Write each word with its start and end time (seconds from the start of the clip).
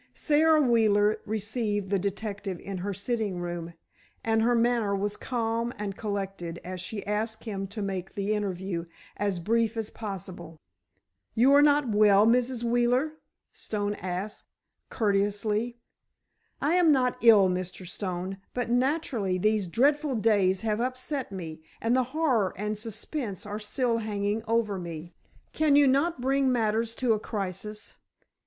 Sara 0.15 0.59
Wheeler 0.59 1.19
received 1.27 1.91
the 1.91 1.99
detective 1.99 2.59
in 2.61 2.79
her 2.79 2.91
sitting 2.91 3.39
room, 3.39 3.75
and 4.23 4.41
her 4.41 4.55
manner 4.55 4.95
was 4.95 5.15
calm 5.15 5.71
and 5.77 5.95
collected 5.95 6.59
as 6.63 6.81
she 6.81 7.05
asked 7.05 7.43
him 7.43 7.67
to 7.67 7.83
make 7.83 8.15
the 8.15 8.33
interview 8.33 8.85
as 9.17 9.37
brief 9.39 9.77
as 9.77 9.91
possible. 9.91 10.59
"You 11.35 11.53
are 11.53 11.61
not 11.61 11.87
well, 11.89 12.25
Mrs. 12.25 12.63
Wheeler?" 12.63 13.11
Stone 13.53 13.93
asked, 13.93 14.45
courteously. 14.89 15.77
"I 16.59 16.73
am 16.73 16.91
not 16.91 17.19
ill, 17.21 17.47
Mr. 17.47 17.85
Stone, 17.85 18.39
but 18.55 18.71
naturally 18.71 19.37
these 19.37 19.67
dreadful 19.67 20.15
days 20.15 20.61
have 20.61 20.81
upset 20.81 21.31
me, 21.31 21.61
and 21.79 21.95
the 21.95 22.05
horror 22.05 22.53
and 22.57 22.75
suspense 22.75 23.45
are 23.45 23.59
still 23.59 23.99
hanging 23.99 24.41
over 24.47 24.79
me. 24.79 25.13
Can 25.53 25.75
you 25.75 25.85
not 25.87 26.21
bring 26.21 26.51
matters 26.51 26.95
to 26.95 27.13
a 27.13 27.19
crisis? 27.19 27.93